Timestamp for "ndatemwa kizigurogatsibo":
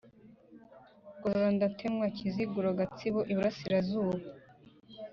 1.57-3.19